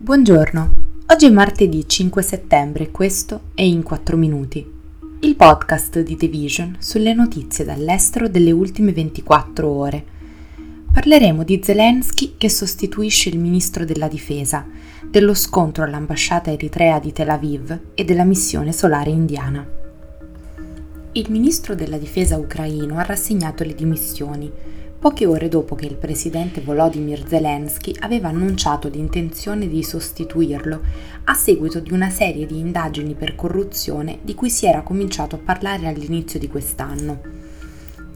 [0.00, 0.70] Buongiorno,
[1.08, 4.64] oggi è martedì 5 settembre e questo è In 4 Minuti,
[5.22, 10.04] il podcast di The Vision sulle notizie dall'estero delle ultime 24 ore.
[10.92, 14.64] Parleremo di Zelensky che sostituisce il ministro della difesa,
[15.04, 19.66] dello scontro all'ambasciata eritrea di Tel Aviv e della missione solare indiana.
[21.10, 24.48] Il ministro della difesa ucraino ha rassegnato le dimissioni
[24.98, 30.80] poche ore dopo che il presidente Volodymyr Zelensky aveva annunciato l'intenzione di sostituirlo
[31.24, 35.40] a seguito di una serie di indagini per corruzione di cui si era cominciato a
[35.44, 37.20] parlare all'inizio di quest'anno.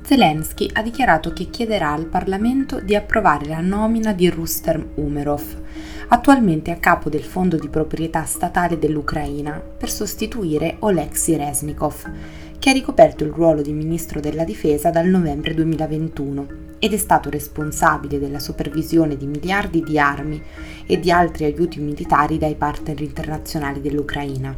[0.03, 5.63] Zelensky ha dichiarato che chiederà al Parlamento di approvare la nomina di Rustem Umerov,
[6.09, 12.11] attualmente a capo del fondo di proprietà statale dell'Ucraina, per sostituire Oleksiy Resnikov,
[12.59, 17.31] che ha ricoperto il ruolo di ministro della difesa dal novembre 2021 ed è stato
[17.31, 20.43] responsabile della supervisione di miliardi di armi
[20.85, 24.53] e di altri aiuti militari dai partner internazionali dell'Ucraina.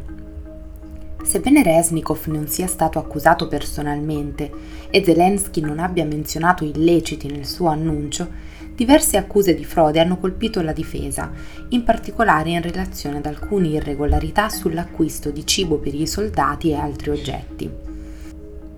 [1.21, 4.51] Sebbene Resnikov non sia stato accusato personalmente
[4.89, 8.27] e Zelensky non abbia menzionato illeciti nel suo annuncio,
[8.73, 11.31] diverse accuse di frode hanno colpito la difesa,
[11.69, 17.11] in particolare in relazione ad alcune irregolarità sull'acquisto di cibo per i soldati e altri
[17.11, 17.69] oggetti.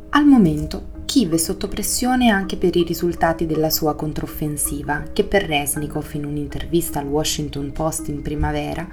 [0.10, 6.10] Al momento Kiev sotto pressione anche per i risultati della sua controffensiva, che per Resnikov
[6.16, 8.86] in un'intervista al Washington Post in primavera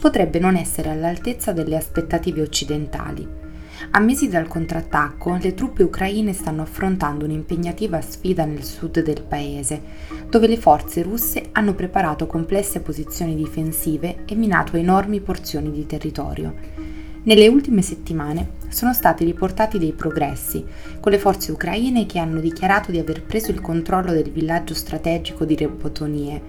[0.00, 3.26] potrebbe non essere all'altezza delle aspettative occidentali.
[3.92, 9.80] A mesi dal contrattacco, le truppe ucraine stanno affrontando un'impegnativa sfida nel sud del paese,
[10.28, 16.52] dove le forze russe hanno preparato complesse posizioni difensive e minato enormi porzioni di territorio.
[17.22, 20.64] Nelle ultime settimane sono stati riportati dei progressi,
[20.98, 25.44] con le forze ucraine che hanno dichiarato di aver preso il controllo del villaggio strategico
[25.44, 26.40] di Rebotonie,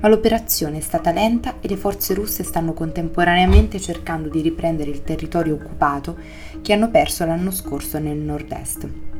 [0.00, 5.02] ma l'operazione è stata lenta e le forze russe stanno contemporaneamente cercando di riprendere il
[5.02, 6.16] territorio occupato
[6.60, 9.16] che hanno perso l'anno scorso nel nord-est.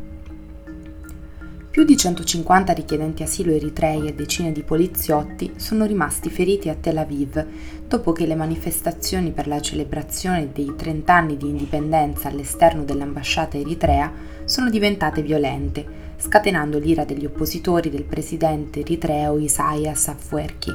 [1.79, 6.99] Più di 150 richiedenti asilo eritrei e decine di poliziotti sono rimasti feriti a Tel
[6.99, 7.47] Aviv
[7.87, 14.13] dopo che le manifestazioni per la celebrazione dei 30 anni di indipendenza all'esterno dell'ambasciata eritrea
[14.45, 20.75] sono diventate violente, scatenando l'ira degli oppositori del presidente eritreo Isaias Afwerki,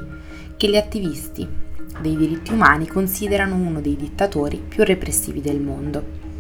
[0.56, 1.46] che gli attivisti
[2.00, 6.33] dei diritti umani considerano uno dei dittatori più repressivi del mondo.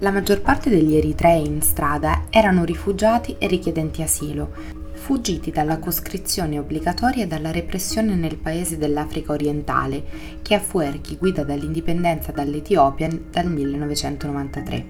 [0.00, 4.52] La maggior parte degli eritrei in strada erano rifugiati e richiedenti asilo,
[4.92, 10.04] fuggiti dalla coscrizione obbligatoria e dalla repressione nel paese dell'Africa orientale,
[10.40, 14.86] che a Fuerchi guida dall'indipendenza dall'Etiopia dal 1993.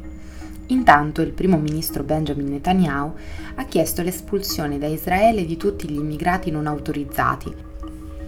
[0.66, 3.14] Intanto il primo ministro Benjamin Netanyahu
[3.54, 7.54] ha chiesto l'espulsione da Israele di tutti gli immigrati non autorizzati,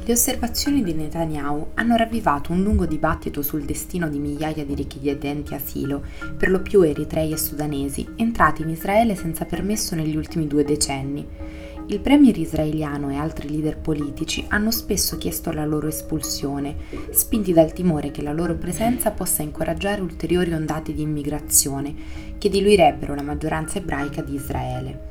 [0.02, 5.54] le osservazioni di Netanyahu hanno ravvivato un lungo dibattito sul destino di migliaia di richiedenti
[5.54, 6.02] asilo,
[6.36, 11.26] per lo più eritrei e sudanesi, entrati in Israele senza permesso negli ultimi due decenni.
[11.86, 16.76] Il premier israeliano e altri leader politici hanno spesso chiesto la loro espulsione,
[17.10, 21.94] spinti dal timore che la loro presenza possa incoraggiare ulteriori ondate di immigrazione,
[22.38, 25.08] che diluirebbero la maggioranza ebraica di Israele.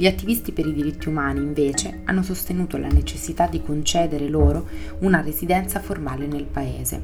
[0.00, 4.66] Gli attivisti per i diritti umani, invece, hanno sostenuto la necessità di concedere loro
[5.00, 7.02] una residenza formale nel paese.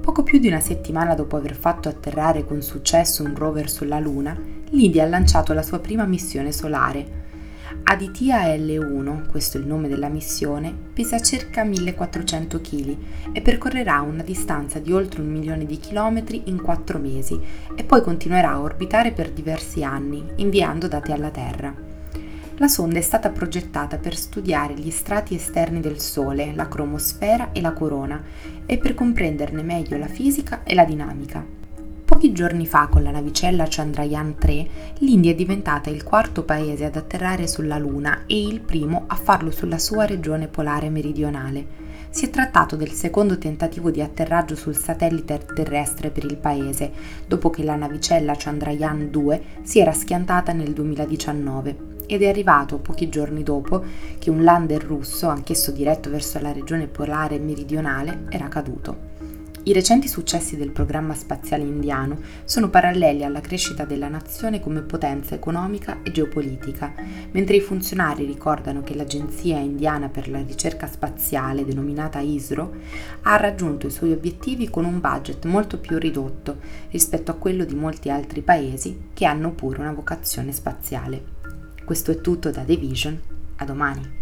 [0.00, 4.40] Poco più di una settimana dopo aver fatto atterrare con successo un rover sulla Luna,
[4.68, 7.04] l'India ha lanciato la sua prima missione solare,
[7.84, 12.96] Aditya L1, questo è il nome della missione, pesa circa 1400 kg
[13.32, 17.40] e percorrerà una distanza di oltre un milione di chilometri in quattro mesi
[17.76, 21.72] e poi continuerà a orbitare per diversi anni, inviando dati alla Terra.
[22.56, 27.60] La sonda è stata progettata per studiare gli strati esterni del Sole, la cromosfera e
[27.60, 28.20] la corona
[28.66, 31.59] e per comprenderne meglio la fisica e la dinamica.
[32.20, 36.96] Pochi giorni fa, con la navicella Chandrayaan 3, l'India è diventata il quarto paese ad
[36.96, 41.66] atterrare sulla Luna e il primo a farlo sulla sua regione polare meridionale.
[42.10, 46.92] Si è trattato del secondo tentativo di atterraggio sul satellite terrestre per il paese,
[47.26, 53.08] dopo che la navicella Chandrayaan 2 si era schiantata nel 2019 ed è arrivato pochi
[53.08, 53.82] giorni dopo
[54.18, 59.29] che un lander russo, anch'esso diretto verso la regione polare meridionale, era caduto.
[59.62, 65.34] I recenti successi del programma spaziale indiano sono paralleli alla crescita della nazione come potenza
[65.34, 66.94] economica e geopolitica,
[67.32, 72.72] mentre i funzionari ricordano che l'Agenzia indiana per la ricerca spaziale, denominata ISRO,
[73.22, 76.56] ha raggiunto i suoi obiettivi con un budget molto più ridotto
[76.90, 81.22] rispetto a quello di molti altri paesi che hanno pure una vocazione spaziale.
[81.84, 83.20] Questo è tutto da The Vision,
[83.56, 84.19] a domani.